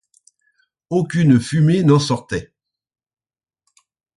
[0.89, 2.51] Aucune fumée n’en sortait.